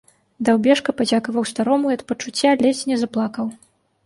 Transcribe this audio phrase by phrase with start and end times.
[0.47, 3.45] Даўбешка падзякаваў старому і ад пачуцця ледзь не заплакаў.